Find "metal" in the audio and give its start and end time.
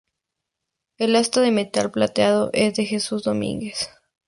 1.51-1.91